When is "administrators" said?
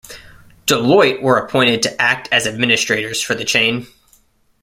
2.47-3.21